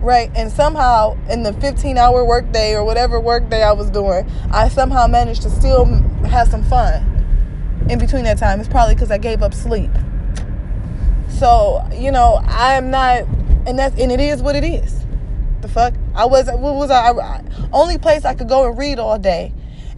right? 0.00 0.30
And 0.34 0.50
somehow, 0.50 1.16
in 1.28 1.42
the 1.42 1.52
15 1.54 1.98
hour 1.98 2.24
workday 2.24 2.74
or 2.74 2.84
whatever 2.84 3.20
workday 3.20 3.62
I 3.62 3.72
was 3.72 3.90
doing, 3.90 4.28
I 4.50 4.68
somehow 4.68 5.06
managed 5.06 5.42
to 5.42 5.50
still 5.50 5.86
have 6.24 6.48
some 6.48 6.62
fun 6.64 7.08
in 7.88 7.98
between 7.98 8.24
that 8.24 8.38
time. 8.38 8.60
It's 8.60 8.68
probably 8.68 8.94
because 8.94 9.10
I 9.10 9.18
gave 9.18 9.42
up 9.42 9.54
sleep. 9.54 9.90
So, 11.28 11.86
you 11.92 12.12
know, 12.12 12.40
I'm 12.44 12.90
not, 12.90 13.22
and 13.66 13.78
that's, 13.78 13.98
and 14.00 14.12
it 14.12 14.20
is 14.20 14.42
what 14.42 14.54
it 14.54 14.64
is 14.64 15.02
the 15.62 15.68
fuck? 15.68 15.94
I 16.14 16.26
wasn't. 16.26 16.58
What 16.58 16.74
was 16.74 16.90
I, 16.90 17.10
I? 17.12 17.42
Only 17.72 17.96
place 17.96 18.24
I 18.24 18.34
could 18.34 18.48
go 18.48 18.68
and 18.68 18.76
read 18.76 18.98
all 18.98 19.18
day, 19.18 19.52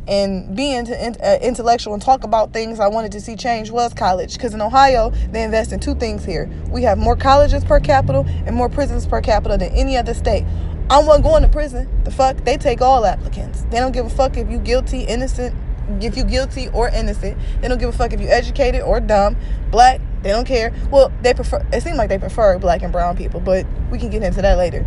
and 0.06 0.54
be 0.54 0.74
uh, 0.76 1.38
intellectual 1.40 1.94
and 1.94 2.02
talk 2.02 2.24
about 2.24 2.52
things 2.52 2.80
I 2.80 2.88
wanted 2.88 3.12
to 3.12 3.20
see 3.20 3.36
change 3.36 3.70
was 3.70 3.94
college. 3.94 4.34
Because 4.34 4.54
in 4.54 4.60
Ohio, 4.60 5.10
they 5.30 5.42
invest 5.42 5.72
in 5.72 5.80
two 5.80 5.94
things 5.94 6.24
here. 6.24 6.50
We 6.68 6.82
have 6.82 6.98
more 6.98 7.16
colleges 7.16 7.64
per 7.64 7.80
capita 7.80 8.24
and 8.46 8.54
more 8.54 8.68
prisons 8.68 9.06
per 9.06 9.20
capita 9.20 9.56
than 9.56 9.72
any 9.72 9.96
other 9.96 10.14
state. 10.14 10.44
I 10.90 10.98
wasn't 10.98 11.24
going 11.24 11.42
to 11.42 11.48
prison. 11.48 11.88
The 12.04 12.10
fuck? 12.10 12.36
They 12.44 12.58
take 12.58 12.82
all 12.82 13.06
applicants. 13.06 13.62
They 13.70 13.78
don't 13.78 13.92
give 13.92 14.04
a 14.04 14.10
fuck 14.10 14.36
if 14.36 14.50
you 14.50 14.58
guilty, 14.58 15.00
innocent, 15.04 15.54
if 16.02 16.16
you 16.16 16.24
guilty 16.24 16.68
or 16.68 16.88
innocent. 16.88 17.38
They 17.62 17.68
don't 17.68 17.78
give 17.78 17.88
a 17.88 17.96
fuck 17.96 18.12
if 18.12 18.20
you 18.20 18.28
educated 18.28 18.82
or 18.82 19.00
dumb, 19.00 19.36
black. 19.70 20.00
They 20.22 20.30
don't 20.30 20.46
care. 20.46 20.72
Well, 20.90 21.10
they 21.22 21.32
prefer. 21.32 21.66
It 21.72 21.82
seems 21.82 21.96
like 21.96 22.08
they 22.10 22.18
prefer 22.18 22.58
black 22.58 22.82
and 22.82 22.92
brown 22.92 23.16
people, 23.16 23.40
but 23.40 23.66
we 23.90 23.98
can 23.98 24.10
get 24.10 24.22
into 24.22 24.42
that 24.42 24.56
later. 24.58 24.86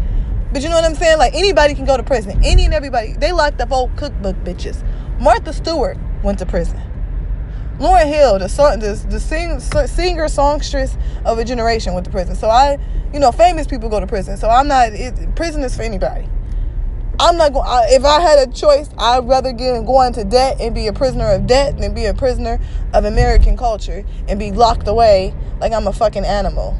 But 0.51 0.63
you 0.63 0.69
know 0.69 0.75
what 0.75 0.85
I'm 0.85 0.95
saying? 0.95 1.17
Like 1.17 1.33
anybody 1.33 1.73
can 1.75 1.85
go 1.85 1.97
to 1.97 2.03
prison. 2.03 2.41
Any 2.43 2.65
and 2.65 2.73
everybody. 2.73 3.13
They 3.13 3.31
locked 3.31 3.59
up 3.61 3.71
old 3.71 3.95
cookbook 3.97 4.35
bitches. 4.37 4.83
Martha 5.19 5.51
Stewart 5.51 5.97
went 6.23 6.39
to 6.39 6.45
prison. 6.45 6.79
Lauryn 7.79 8.07
Hill, 8.07 8.39
the 8.39 8.49
song, 8.49 8.79
the, 8.79 8.93
the 9.09 9.19
sing, 9.19 9.59
singer 9.59 10.27
songstress 10.27 10.97
of 11.25 11.37
a 11.37 11.45
generation, 11.45 11.93
went 11.93 12.05
to 12.05 12.11
prison. 12.11 12.35
So 12.35 12.49
I, 12.49 12.77
you 13.13 13.19
know, 13.19 13.31
famous 13.31 13.67
people 13.67 13.89
go 13.89 13.99
to 13.99 14.07
prison. 14.07 14.37
So 14.37 14.49
I'm 14.49 14.67
not. 14.67 14.93
It, 14.93 15.35
prison 15.35 15.63
is 15.63 15.75
for 15.75 15.83
anybody. 15.83 16.27
I'm 17.19 17.37
not 17.37 17.53
going. 17.53 17.65
If 17.89 18.03
I 18.05 18.21
had 18.21 18.47
a 18.47 18.51
choice, 18.51 18.89
I'd 18.97 19.27
rather 19.27 19.51
get 19.51 19.85
go 19.85 20.01
into 20.01 20.23
debt 20.23 20.59
and 20.59 20.73
be 20.73 20.87
a 20.87 20.93
prisoner 20.93 21.31
of 21.31 21.47
debt 21.47 21.77
than 21.77 21.93
be 21.93 22.05
a 22.05 22.13
prisoner 22.13 22.59
of 22.93 23.05
American 23.05 23.57
culture 23.57 24.05
and 24.27 24.39
be 24.39 24.51
locked 24.51 24.87
away 24.87 25.33
like 25.59 25.71
I'm 25.71 25.87
a 25.87 25.93
fucking 25.93 26.25
animal 26.25 26.79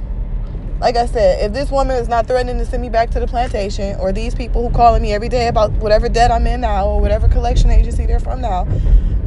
like 0.80 0.96
I 0.96 1.06
said, 1.08 1.44
if 1.44 1.54
this 1.54 1.72
woman 1.72 1.98
is 1.98 2.08
not 2.08 2.28
threatening 2.28 2.58
to 2.60 2.66
send 2.66 2.82
me 2.82 2.90
back 2.90 3.10
to 3.12 3.20
the 3.20 3.28
plantation, 3.28 4.00
or 4.00 4.12
these 4.12 4.36
people 4.36 4.68
who 4.68 4.76
calling 4.76 5.02
me 5.02 5.14
every 5.14 5.30
day 5.30 5.48
about 5.48 5.72
whatever 5.74 6.08
debt 6.08 6.32
I'm 6.32 6.46
in 6.46 6.62
now, 6.62 6.88
or 6.88 7.02
whatever 7.02 7.28
collection 7.28 7.72
agency 7.72 8.06
they're 8.06 8.20
from 8.20 8.42
now, 8.42 8.68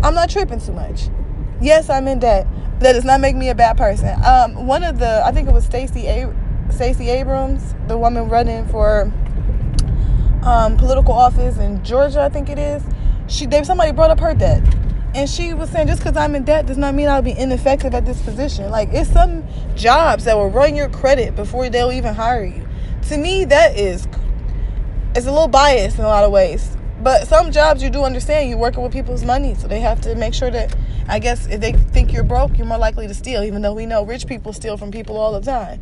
I'm 0.02 0.14
not 0.14 0.30
tripping 0.30 0.60
too 0.60 0.72
much. 0.72 1.08
Yes, 1.60 1.90
I'm 1.90 2.06
in 2.08 2.20
debt. 2.20 2.46
That 2.78 2.92
does 2.92 3.04
not 3.04 3.20
make 3.20 3.36
me 3.36 3.50
a 3.50 3.54
bad 3.54 3.76
person. 3.76 4.16
Um, 4.24 4.66
one 4.66 4.82
of 4.82 4.98
the, 4.98 5.22
I 5.24 5.32
think 5.32 5.48
it 5.48 5.52
was 5.52 5.64
Stacey 5.64 6.06
a- 6.06 6.34
Stacey 6.70 7.08
Abrams, 7.08 7.74
the 7.88 7.98
woman 7.98 8.28
running 8.28 8.66
for 8.68 9.12
um, 10.42 10.76
political 10.76 11.12
office 11.12 11.58
in 11.58 11.82
Georgia, 11.84 12.22
I 12.22 12.28
think 12.28 12.48
it 12.48 12.58
is. 12.58 12.82
She, 13.26 13.46
they 13.46 13.62
somebody 13.64 13.92
brought 13.92 14.10
up 14.10 14.20
her 14.20 14.34
debt 14.34 14.62
and 15.14 15.28
she 15.28 15.54
was 15.54 15.70
saying, 15.70 15.88
just 15.88 16.00
because 16.00 16.16
I'm 16.16 16.34
in 16.34 16.44
debt 16.44 16.66
does 16.66 16.78
not 16.78 16.94
mean 16.94 17.08
I'll 17.08 17.22
be 17.22 17.36
ineffective 17.36 17.94
at 17.94 18.06
this 18.06 18.22
position. 18.22 18.70
Like, 18.70 18.90
it's 18.92 19.10
some 19.10 19.44
jobs 19.74 20.24
that 20.24 20.36
will 20.36 20.50
run 20.50 20.76
your 20.76 20.88
credit 20.88 21.34
before 21.34 21.68
they'll 21.68 21.92
even 21.92 22.14
hire 22.14 22.44
you. 22.44 22.66
To 23.08 23.16
me, 23.16 23.44
that 23.46 23.76
is, 23.76 24.06
it's 25.16 25.26
a 25.26 25.32
little 25.32 25.48
biased 25.48 25.98
in 25.98 26.04
a 26.04 26.08
lot 26.08 26.24
of 26.24 26.30
ways. 26.30 26.76
But 27.02 27.26
some 27.26 27.50
jobs 27.50 27.82
you 27.82 27.90
do 27.90 28.04
understand 28.04 28.50
you're 28.50 28.58
working 28.58 28.82
with 28.82 28.92
people's 28.92 29.24
money, 29.24 29.54
so 29.54 29.66
they 29.66 29.80
have 29.80 30.00
to 30.02 30.14
make 30.14 30.34
sure 30.34 30.50
that, 30.50 30.76
I 31.08 31.18
guess, 31.18 31.46
if 31.46 31.60
they 31.60 31.72
think 31.72 32.12
you're 32.12 32.22
broke, 32.22 32.56
you're 32.56 32.66
more 32.66 32.78
likely 32.78 33.08
to 33.08 33.14
steal, 33.14 33.42
even 33.42 33.62
though 33.62 33.72
we 33.72 33.86
know 33.86 34.04
rich 34.04 34.26
people 34.26 34.52
steal 34.52 34.76
from 34.76 34.90
people 34.90 35.16
all 35.16 35.32
the 35.32 35.40
time. 35.40 35.80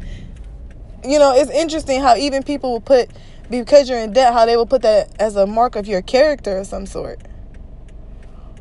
You 1.04 1.18
know, 1.18 1.34
it's 1.34 1.50
interesting 1.50 2.00
how 2.00 2.16
even 2.16 2.42
people 2.42 2.72
will 2.72 2.80
put, 2.80 3.10
because 3.50 3.90
you're 3.90 3.98
in 3.98 4.12
debt, 4.12 4.32
how 4.32 4.46
they 4.46 4.56
will 4.56 4.66
put 4.66 4.82
that 4.82 5.10
as 5.20 5.36
a 5.36 5.46
mark 5.46 5.76
of 5.76 5.86
your 5.86 6.02
character 6.02 6.58
of 6.58 6.66
some 6.66 6.86
sort 6.86 7.20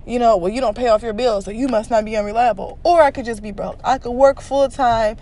you 0.07 0.19
know, 0.19 0.37
well, 0.37 0.51
you 0.51 0.61
don't 0.61 0.75
pay 0.75 0.87
off 0.87 1.03
your 1.03 1.13
bills, 1.13 1.45
so 1.45 1.51
you 1.51 1.67
must 1.67 1.91
not 1.91 2.05
be 2.05 2.15
unreliable. 2.15 2.79
Or 2.83 3.01
I 3.01 3.11
could 3.11 3.25
just 3.25 3.43
be 3.43 3.51
broke. 3.51 3.79
I 3.83 3.97
could 3.97 4.11
work 4.11 4.41
full 4.41 4.69
time, 4.69 5.17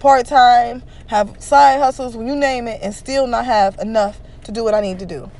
part 0.00 0.26
time, 0.26 0.82
have 1.06 1.42
side 1.42 1.80
hustles, 1.80 2.14
when 2.14 2.26
you 2.26 2.36
name 2.36 2.68
it, 2.68 2.80
and 2.82 2.94
still 2.94 3.26
not 3.26 3.46
have 3.46 3.78
enough 3.78 4.20
to 4.44 4.52
do 4.52 4.62
what 4.62 4.74
I 4.74 4.82
need 4.82 4.98
to 4.98 5.06
do. 5.06 5.30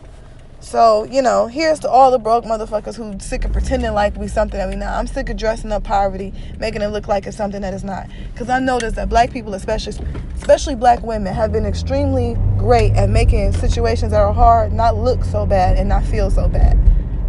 So, 0.61 1.05
you 1.05 1.23
know, 1.23 1.47
here's 1.47 1.79
to 1.81 1.89
all 1.89 2.11
the 2.11 2.19
broke 2.19 2.45
motherfuckers 2.45 2.97
who 2.97 3.17
sick 3.21 3.45
of 3.45 3.53
pretending 3.53 3.93
like 3.93 4.17
we 4.17 4.27
something 4.27 4.59
that 4.59 4.69
we 4.69 4.75
not. 4.75 4.99
I'm 4.99 5.07
sick 5.07 5.29
of 5.29 5.37
dressing 5.37 5.71
up 5.71 5.85
poverty, 5.85 6.33
making 6.59 6.83
it 6.83 6.89
look 6.89 7.07
like 7.07 7.27
it's 7.27 7.37
something 7.37 7.61
that 7.61 7.73
it's 7.73 7.85
not. 7.85 8.09
Because 8.33 8.49
I 8.49 8.59
noticed 8.59 8.97
that 8.97 9.09
black 9.09 9.31
people, 9.31 9.55
especially 9.55 10.05
especially 10.35 10.75
black 10.75 11.03
women, 11.03 11.33
have 11.33 11.53
been 11.53 11.65
extremely 11.65 12.37
great 12.57 12.93
at 12.95 13.09
making 13.09 13.53
situations 13.53 14.11
that 14.11 14.21
are 14.21 14.33
hard 14.33 14.73
not 14.73 14.97
look 14.97 15.25
so 15.25 15.47
bad 15.47 15.77
and 15.77 15.89
not 15.89 16.05
feel 16.05 16.29
so 16.29 16.49
bad. 16.49 16.77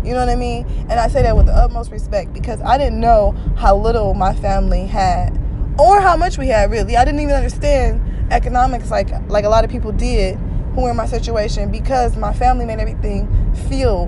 You 0.03 0.13
know 0.13 0.19
what 0.19 0.29
I 0.29 0.35
mean? 0.35 0.65
And 0.89 0.93
I 0.93 1.07
say 1.07 1.21
that 1.21 1.35
with 1.35 1.47
the 1.47 1.53
utmost 1.53 1.91
respect 1.91 2.33
because 2.33 2.61
I 2.61 2.77
didn't 2.77 2.99
know 2.99 3.31
how 3.57 3.75
little 3.75 4.13
my 4.13 4.33
family 4.33 4.85
had 4.85 5.37
or 5.77 5.99
how 6.01 6.15
much 6.15 6.37
we 6.37 6.47
had 6.47 6.71
really. 6.71 6.95
I 6.95 7.05
didn't 7.05 7.19
even 7.19 7.35
understand 7.35 8.01
economics 8.31 8.91
like 8.91 9.09
like 9.29 9.45
a 9.45 9.49
lot 9.49 9.63
of 9.63 9.71
people 9.71 9.91
did 9.91 10.37
who 10.73 10.81
were 10.81 10.91
in 10.91 10.95
my 10.95 11.05
situation 11.05 11.71
because 11.71 12.15
my 12.15 12.33
family 12.33 12.65
made 12.65 12.79
everything 12.79 13.27
feel 13.67 14.07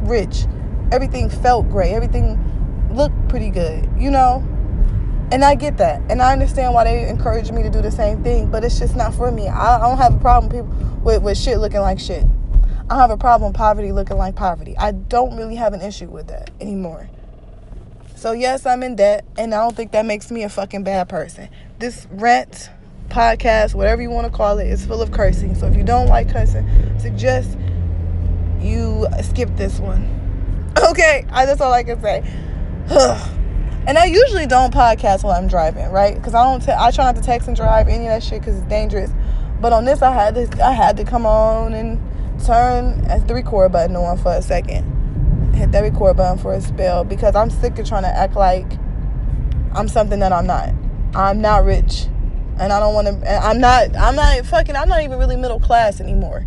rich. 0.00 0.46
Everything 0.92 1.30
felt 1.30 1.68
great. 1.70 1.92
Everything 1.92 2.38
looked 2.92 3.28
pretty 3.28 3.50
good, 3.50 3.88
you 3.96 4.10
know? 4.10 4.44
And 5.32 5.44
I 5.44 5.54
get 5.54 5.76
that. 5.76 6.02
And 6.10 6.20
I 6.20 6.32
understand 6.32 6.74
why 6.74 6.84
they 6.84 7.08
encourage 7.08 7.52
me 7.52 7.62
to 7.62 7.70
do 7.70 7.80
the 7.80 7.90
same 7.90 8.22
thing, 8.24 8.50
but 8.50 8.64
it's 8.64 8.78
just 8.78 8.96
not 8.96 9.14
for 9.14 9.30
me. 9.30 9.46
I, 9.46 9.76
I 9.76 9.88
don't 9.88 9.98
have 9.98 10.14
a 10.14 10.18
problem 10.18 10.50
people 10.50 11.00
with, 11.02 11.22
with 11.22 11.38
shit 11.38 11.58
looking 11.58 11.80
like 11.80 12.00
shit. 12.00 12.24
I 12.90 12.96
have 12.96 13.12
a 13.12 13.16
problem 13.16 13.52
poverty 13.52 13.92
looking 13.92 14.16
like 14.16 14.34
poverty. 14.34 14.76
I 14.76 14.90
don't 14.90 15.36
really 15.36 15.54
have 15.54 15.74
an 15.74 15.80
issue 15.80 16.08
with 16.08 16.26
that 16.26 16.50
anymore. 16.60 17.08
So 18.16 18.32
yes, 18.32 18.66
I'm 18.66 18.82
in 18.82 18.96
debt, 18.96 19.24
and 19.38 19.54
I 19.54 19.58
don't 19.58 19.76
think 19.76 19.92
that 19.92 20.04
makes 20.04 20.28
me 20.32 20.42
a 20.42 20.48
fucking 20.48 20.82
bad 20.82 21.08
person. 21.08 21.48
This 21.78 22.08
rent 22.10 22.68
podcast, 23.08 23.74
whatever 23.74 24.02
you 24.02 24.10
want 24.10 24.26
to 24.26 24.36
call 24.36 24.58
it, 24.58 24.66
is 24.66 24.84
full 24.84 25.00
of 25.00 25.12
cursing. 25.12 25.54
So 25.54 25.68
if 25.68 25.76
you 25.76 25.84
don't 25.84 26.08
like 26.08 26.32
cursing, 26.32 26.68
suggest 26.98 27.56
you 28.60 29.06
skip 29.22 29.56
this 29.56 29.78
one. 29.78 30.16
Okay, 30.90 31.26
I, 31.30 31.46
that's 31.46 31.60
all 31.60 31.72
I 31.72 31.82
can 31.82 32.00
say. 32.00 32.18
and 33.86 33.98
I 33.98 34.04
usually 34.06 34.46
don't 34.46 34.72
podcast 34.72 35.22
while 35.22 35.36
I'm 35.36 35.46
driving, 35.46 35.90
right? 35.90 36.14
Because 36.14 36.32
I 36.32 36.42
don't. 36.42 36.66
I 36.68 36.90
try 36.90 37.04
not 37.04 37.16
to 37.16 37.22
text 37.22 37.48
and 37.48 37.56
drive 37.56 37.86
any 37.86 38.06
of 38.06 38.10
that 38.10 38.22
shit 38.22 38.40
because 38.40 38.56
it's 38.56 38.66
dangerous. 38.66 39.10
But 39.60 39.72
on 39.72 39.84
this, 39.84 40.00
I 40.00 40.12
had 40.12 40.34
to. 40.36 40.64
I 40.64 40.72
had 40.72 40.96
to 40.96 41.04
come 41.04 41.26
on 41.26 41.74
and 41.74 42.00
turn 42.40 43.00
the 43.26 43.34
record 43.34 43.72
button 43.72 43.96
on 43.96 44.18
for 44.18 44.32
a 44.32 44.42
second. 44.42 45.54
Hit 45.54 45.72
that 45.72 45.80
record 45.80 46.16
button 46.16 46.38
for 46.38 46.52
a 46.52 46.60
spell 46.60 47.04
because 47.04 47.36
I'm 47.36 47.50
sick 47.50 47.78
of 47.78 47.86
trying 47.86 48.02
to 48.02 48.08
act 48.08 48.34
like 48.34 48.66
I'm 49.72 49.88
something 49.88 50.18
that 50.20 50.32
I'm 50.32 50.46
not. 50.46 50.70
I'm 51.14 51.40
not 51.40 51.64
rich. 51.64 52.06
And 52.58 52.72
I 52.72 52.80
don't 52.80 52.94
want 52.94 53.06
to 53.06 53.44
I'm 53.44 53.60
not 53.60 53.96
I'm 53.96 54.16
not 54.16 54.44
fucking 54.46 54.76
I'm 54.76 54.88
not 54.88 55.02
even 55.02 55.18
really 55.18 55.36
middle 55.36 55.60
class 55.60 56.00
anymore. 56.00 56.46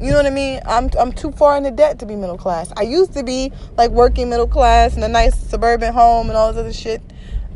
You 0.00 0.10
know 0.10 0.18
what 0.18 0.26
I 0.26 0.30
mean? 0.30 0.60
I'm 0.66 0.90
I'm 0.98 1.12
too 1.12 1.32
far 1.32 1.56
into 1.56 1.70
debt 1.70 1.98
to 2.00 2.06
be 2.06 2.16
middle 2.16 2.38
class. 2.38 2.72
I 2.76 2.82
used 2.82 3.12
to 3.14 3.24
be 3.24 3.52
like 3.76 3.90
working 3.90 4.28
middle 4.30 4.46
class 4.46 4.96
in 4.96 5.02
a 5.02 5.08
nice 5.08 5.36
suburban 5.38 5.92
home 5.92 6.28
and 6.28 6.36
all 6.36 6.52
this 6.52 6.60
other 6.60 6.72
shit. 6.72 7.02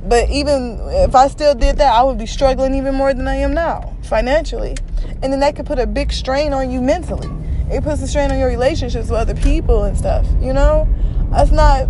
But 0.03 0.31
even 0.31 0.79
if 0.89 1.15
I 1.15 1.29
still 1.29 1.55
did 1.55 1.77
that, 1.77 1.93
I 1.93 2.03
would 2.03 2.17
be 2.17 2.27
struggling 2.27 2.75
even 2.75 2.95
more 2.95 3.13
than 3.13 3.29
I 3.29 3.37
am 3.37 3.53
now 3.53 3.95
financially. 4.03 4.77
And 5.23 5.33
then 5.33 5.41
that 5.41 5.57
could 5.57 5.67
put 5.67 5.79
a 5.79 5.87
big 5.87 6.13
strain 6.13 6.55
on 6.55 6.71
you 6.71 6.81
mentally 6.81 7.29
it 7.71 7.85
puts 7.85 8.03
a 8.03 8.09
strain 8.09 8.31
on 8.31 8.39
your 8.39 8.49
relationships 8.49 9.09
with 9.09 9.19
other 9.19 9.35
people 9.35 9.85
and 9.85 9.97
stuff. 9.97 10.27
You 10.41 10.53
know, 10.53 10.89
that's 11.31 11.51
not. 11.51 11.89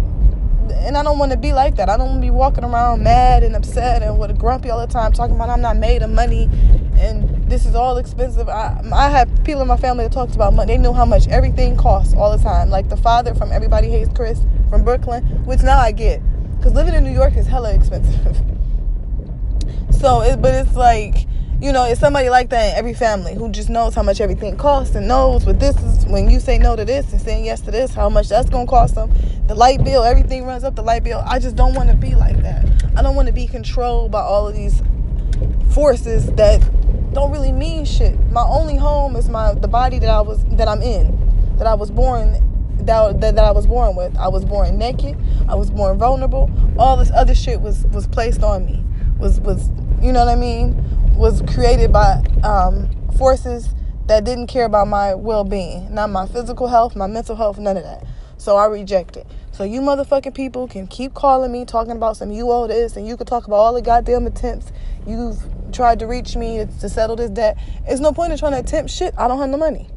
And 0.73 0.97
I 0.97 1.03
don't 1.03 1.19
want 1.19 1.33
to 1.33 1.39
be 1.39 1.53
like 1.53 1.77
that. 1.77 1.89
I 1.89 1.97
don't 1.97 2.11
want 2.11 2.19
to 2.19 2.27
be 2.27 2.31
walking 2.31 2.63
around 2.63 3.03
mad 3.03 3.43
and 3.43 3.57
upset 3.57 4.03
and 4.03 4.19
with 4.19 4.31
a 4.31 4.35
grumpy 4.35 4.71
all 4.71 4.85
the 4.85 4.93
time, 4.93 5.13
talking 5.13 5.35
about 5.35 5.51
I'm 5.51 5.61
not 5.61 5.77
made 5.77 6.03
of 6.03 6.11
money 6.11 6.49
and 7.01 7.51
this 7.51 7.67
is 7.67 7.75
all 7.75 7.97
expensive. 7.97 8.49
I 8.49 8.81
I 8.93 9.09
have 9.09 9.29
people 9.45 9.63
in 9.63 9.69
my 9.69 9.77
family 9.77 10.05
that 10.05 10.13
talks 10.13 10.35
about 10.35 10.55
money. 10.55 10.75
They 10.75 10.79
know 10.79 10.93
how 10.93 11.05
much 11.05 11.27
everything 11.29 11.77
costs 11.77 12.15
all 12.15 12.37
the 12.37 12.43
time. 12.43 12.71
Like 12.71 12.89
the 12.89 12.97
father 12.97 13.35
from 13.35 13.51
Everybody 13.51 13.89
Hates 13.89 14.11
Chris 14.15 14.41
from 14.69 14.85
Brooklyn, 14.85 15.25
which 15.45 15.63
now 15.63 15.79
I 15.79 15.93
get, 15.93 16.23
because 16.57 16.73
living 16.73 16.95
in 16.95 17.03
New 17.03 17.13
York 17.13 17.37
is 17.37 17.47
hella 17.47 17.75
expensive. 17.75 18.37
so, 19.91 20.23
it, 20.23 20.41
but 20.41 20.55
it's 20.55 20.77
like 20.77 21.27
you 21.61 21.73
know, 21.73 21.85
it's 21.85 22.01
somebody 22.01 22.31
like 22.31 22.49
that 22.51 22.73
in 22.73 22.79
every 22.79 22.95
family 22.95 23.35
who 23.35 23.51
just 23.51 23.69
knows 23.69 23.95
how 23.95 24.03
much 24.03 24.21
everything 24.21 24.57
costs 24.57 24.95
and 24.95 25.07
knows 25.07 25.45
what 25.45 25.61
this 25.61 25.77
is 25.83 26.07
when 26.07 26.31
you 26.31 26.41
say 26.41 26.57
no 26.57 26.75
to 26.75 26.87
this 26.87 27.13
and 27.13 27.21
saying 27.21 27.45
yes 27.45 27.61
to 27.61 27.71
this, 27.71 27.93
how 27.93 28.09
much 28.09 28.31
that's 28.31 28.49
gonna 28.49 28.67
cost 28.67 28.95
them. 28.95 29.13
The 29.47 29.55
light 29.55 29.85
bill, 29.85 30.03
everything 30.03 30.45
runs 30.45 30.65
up 30.65 30.75
the 30.75 30.83
light 30.83 31.05
bill. 31.05 31.23
I 31.27 31.39
just 31.39 31.57
don't 31.57 31.75
want 31.75 31.91
to 31.91 31.97
be 31.97 32.15
like 32.15 32.41
that. 32.43 32.65
I 32.97 33.03
don't 33.03 33.15
want 33.15 33.29
to 33.29 33.35
be 33.35 33.47
controlled 33.47 34.11
by 34.11 34.23
all 34.23 34.49
of 34.49 34.55
these 34.55 34.83
forces 35.73 36.33
that 36.33 36.61
don't 37.13 37.31
really 37.31 37.53
mean 37.53 37.85
shit. 37.85 38.19
My 38.31 38.43
only 38.43 38.77
home 38.77 39.15
is 39.15 39.29
my 39.29 39.53
the 39.53 39.69
body 39.69 39.99
that 39.99 40.09
I 40.09 40.23
was 40.23 40.43
that 40.57 40.67
I'm 40.67 40.81
in, 40.81 41.57
that 41.59 41.67
I 41.67 41.75
was 41.75 41.91
born 41.91 42.33
that, 42.87 43.21
that, 43.21 43.35
that 43.35 43.45
I 43.45 43.51
was 43.51 43.67
born 43.67 43.97
with. 43.97 44.17
I 44.17 44.29
was 44.29 44.47
born 44.47 44.79
naked. 44.79 45.17
I 45.47 45.57
was 45.57 45.71
born 45.71 45.99
vulnerable. 45.99 46.51
All 46.79 46.97
this 46.97 47.11
other 47.11 47.35
shit 47.35 47.61
was 47.61 47.85
was 47.89 48.07
placed 48.07 48.43
on 48.43 48.65
me. 48.65 48.83
Was 49.19 49.41
was 49.41 49.69
you 50.01 50.13
know 50.13 50.25
what 50.25 50.29
I 50.29 50.37
mean? 50.37 50.91
was 51.21 51.43
created 51.43 51.93
by 51.93 52.23
um, 52.43 52.89
forces 53.19 53.69
that 54.07 54.25
didn't 54.25 54.47
care 54.47 54.65
about 54.65 54.89
my 54.89 55.15
well-being, 55.15 55.95
not 55.95 56.09
my 56.09 56.27
physical 56.27 56.67
health, 56.67 56.97
my 56.97 57.07
mental 57.07 57.37
health, 57.37 57.59
none 57.59 57.77
of 57.77 57.83
that. 57.83 58.07
So 58.39 58.57
I 58.57 58.65
reject 58.65 59.19
it. 59.19 59.27
So 59.53 59.63
you 59.63 59.83
motherfucking 59.83 60.35
people 60.35 60.67
can 60.67 60.87
keep 60.87 61.13
calling 61.13 61.53
me, 61.53 61.67
talking 61.67 61.93
about 61.93 62.17
some 62.17 62.31
you 62.31 62.51
owe 62.51 62.67
this, 62.67 62.97
and 62.97 63.07
you 63.07 63.19
can 63.19 63.27
talk 63.27 63.47
about 63.47 63.57
all 63.57 63.75
the 63.75 63.83
goddamn 63.83 64.27
attempts 64.27 64.73
you've 65.07 65.43
tried 65.73 65.99
to 65.99 66.07
reach 66.07 66.37
me 66.37 66.65
to 66.81 66.89
settle 66.89 67.17
this 67.17 67.31
debt. 67.31 67.59
It's 67.87 68.01
no 68.01 68.13
point 68.13 68.33
in 68.33 68.39
trying 68.39 68.53
to 68.53 68.61
attempt 68.61 68.91
shit. 68.91 69.13
I 69.19 69.29
don't 69.29 69.39
have 69.39 69.51
no 69.51 69.59
money. 69.59 69.91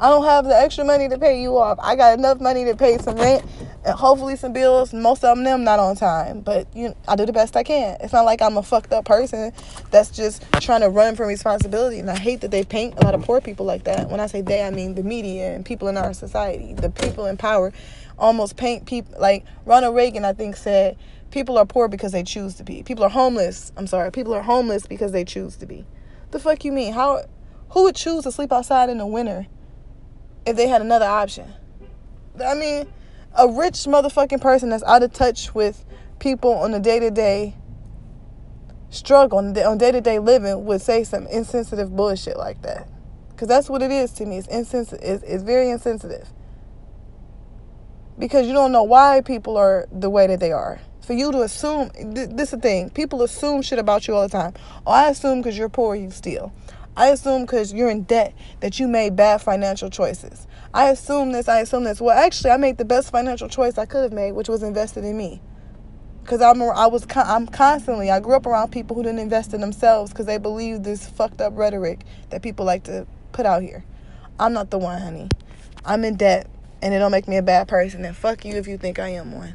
I 0.00 0.10
don't 0.10 0.24
have 0.24 0.44
the 0.44 0.56
extra 0.56 0.84
money 0.84 1.08
to 1.08 1.18
pay 1.18 1.42
you 1.42 1.58
off. 1.58 1.78
I 1.82 1.96
got 1.96 2.16
enough 2.16 2.40
money 2.40 2.64
to 2.66 2.76
pay 2.76 2.98
some 2.98 3.16
rent 3.16 3.44
and 3.84 3.96
hopefully 3.96 4.36
some 4.36 4.52
bills. 4.52 4.92
Most 4.92 5.24
of 5.24 5.36
them 5.36 5.64
not 5.64 5.80
on 5.80 5.96
time, 5.96 6.40
but 6.40 6.68
you, 6.72 6.94
I 7.08 7.16
do 7.16 7.26
the 7.26 7.32
best 7.32 7.56
I 7.56 7.64
can. 7.64 7.96
It's 8.00 8.12
not 8.12 8.24
like 8.24 8.40
I'm 8.40 8.56
a 8.56 8.62
fucked 8.62 8.92
up 8.92 9.06
person 9.06 9.52
that's 9.90 10.10
just 10.10 10.44
trying 10.60 10.82
to 10.82 10.88
run 10.88 11.16
from 11.16 11.26
responsibility. 11.26 11.98
And 11.98 12.08
I 12.08 12.16
hate 12.16 12.42
that 12.42 12.52
they 12.52 12.62
paint 12.62 12.94
a 12.96 13.04
lot 13.04 13.16
of 13.16 13.22
poor 13.22 13.40
people 13.40 13.66
like 13.66 13.84
that. 13.84 14.08
When 14.08 14.20
I 14.20 14.28
say 14.28 14.40
they, 14.40 14.62
I 14.62 14.70
mean 14.70 14.94
the 14.94 15.02
media 15.02 15.52
and 15.52 15.64
people 15.64 15.88
in 15.88 15.96
our 15.96 16.12
society, 16.12 16.74
the 16.74 16.90
people 16.90 17.26
in 17.26 17.36
power, 17.36 17.72
almost 18.18 18.56
paint 18.56 18.86
people 18.86 19.20
like 19.20 19.44
Ronald 19.64 19.96
Reagan. 19.96 20.24
I 20.24 20.32
think 20.32 20.54
said 20.56 20.96
people 21.32 21.58
are 21.58 21.66
poor 21.66 21.88
because 21.88 22.12
they 22.12 22.22
choose 22.22 22.54
to 22.54 22.62
be. 22.62 22.84
People 22.84 23.02
are 23.02 23.10
homeless. 23.10 23.72
I'm 23.76 23.88
sorry, 23.88 24.12
people 24.12 24.32
are 24.34 24.42
homeless 24.42 24.86
because 24.86 25.10
they 25.10 25.24
choose 25.24 25.56
to 25.56 25.66
be. 25.66 25.86
The 26.30 26.38
fuck 26.38 26.64
you 26.64 26.70
mean? 26.70 26.92
How? 26.92 27.24
Who 27.70 27.82
would 27.82 27.96
choose 27.96 28.22
to 28.24 28.32
sleep 28.32 28.52
outside 28.52 28.90
in 28.90 28.98
the 28.98 29.06
winter? 29.06 29.46
If 30.48 30.56
they 30.56 30.68
had 30.68 30.80
another 30.80 31.06
option. 31.06 31.52
I 32.44 32.54
mean, 32.54 32.86
a 33.36 33.48
rich 33.48 33.84
motherfucking 33.84 34.40
person 34.40 34.70
that's 34.70 34.84
out 34.84 35.02
of 35.02 35.12
touch 35.12 35.54
with 35.54 35.84
people 36.18 36.52
on 36.54 36.74
a 36.74 36.80
day 36.80 36.98
to 37.00 37.10
day 37.10 37.54
struggle, 38.90 39.38
on 39.38 39.78
day 39.78 39.92
to 39.92 40.00
day 40.00 40.18
living, 40.18 40.64
would 40.64 40.80
say 40.80 41.04
some 41.04 41.26
insensitive 41.26 41.94
bullshit 41.94 42.36
like 42.36 42.62
that. 42.62 42.88
Because 43.30 43.48
that's 43.48 43.70
what 43.70 43.82
it 43.82 43.90
is 43.90 44.12
to 44.12 44.26
me. 44.26 44.38
It's, 44.38 44.48
insensitive. 44.48 45.04
It's, 45.04 45.22
it's 45.24 45.42
very 45.44 45.70
insensitive. 45.70 46.28
Because 48.18 48.46
you 48.46 48.52
don't 48.52 48.72
know 48.72 48.82
why 48.82 49.20
people 49.20 49.56
are 49.56 49.86
the 49.92 50.10
way 50.10 50.26
that 50.26 50.40
they 50.40 50.50
are. 50.50 50.80
For 51.02 51.12
you 51.12 51.30
to 51.32 51.42
assume, 51.42 51.90
this 52.14 52.48
is 52.48 52.50
the 52.50 52.58
thing. 52.58 52.90
People 52.90 53.22
assume 53.22 53.62
shit 53.62 53.78
about 53.78 54.08
you 54.08 54.14
all 54.14 54.22
the 54.22 54.28
time. 54.28 54.54
Oh, 54.86 54.90
I 54.90 55.08
assume 55.08 55.40
because 55.40 55.56
you're 55.56 55.68
poor, 55.68 55.94
you 55.94 56.10
steal. 56.10 56.52
I 56.98 57.10
assume 57.10 57.42
because 57.42 57.72
you're 57.72 57.88
in 57.88 58.02
debt 58.02 58.34
that 58.58 58.80
you 58.80 58.88
made 58.88 59.14
bad 59.14 59.40
financial 59.40 59.88
choices. 59.88 60.48
I 60.74 60.88
assume 60.88 61.30
this, 61.30 61.48
I 61.48 61.60
assume 61.60 61.84
this. 61.84 62.00
Well, 62.00 62.18
actually, 62.18 62.50
I 62.50 62.56
made 62.56 62.76
the 62.76 62.84
best 62.84 63.12
financial 63.12 63.48
choice 63.48 63.78
I 63.78 63.86
could 63.86 64.02
have 64.02 64.12
made, 64.12 64.32
which 64.32 64.48
was 64.48 64.64
invested 64.64 65.04
in 65.04 65.16
me. 65.16 65.40
Because 66.24 66.42
I'm, 66.42 66.60
I 66.60 66.88
was, 66.88 67.06
I'm 67.14 67.46
constantly, 67.46 68.10
I 68.10 68.18
grew 68.18 68.34
up 68.34 68.46
around 68.46 68.72
people 68.72 68.96
who 68.96 69.04
didn't 69.04 69.20
invest 69.20 69.54
in 69.54 69.60
themselves 69.60 70.10
because 70.10 70.26
they 70.26 70.38
believe 70.38 70.82
this 70.82 71.08
fucked 71.08 71.40
up 71.40 71.56
rhetoric 71.56 72.00
that 72.30 72.42
people 72.42 72.66
like 72.66 72.82
to 72.84 73.06
put 73.30 73.46
out 73.46 73.62
here. 73.62 73.84
I'm 74.40 74.52
not 74.52 74.70
the 74.70 74.78
one, 74.78 75.00
honey. 75.00 75.28
I'm 75.84 76.04
in 76.04 76.16
debt, 76.16 76.50
and 76.82 76.92
it 76.92 76.98
don't 76.98 77.12
make 77.12 77.28
me 77.28 77.36
a 77.36 77.42
bad 77.42 77.68
person. 77.68 78.04
And 78.04 78.16
fuck 78.16 78.44
you 78.44 78.56
if 78.56 78.66
you 78.66 78.76
think 78.76 78.98
I 78.98 79.10
am 79.10 79.30
one. 79.30 79.54